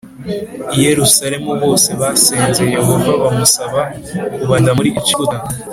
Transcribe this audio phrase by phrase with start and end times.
[0.75, 3.79] i Yerusalemu bose basenze Yehova bamusaba
[4.41, 5.37] kubarinda muri Egiputa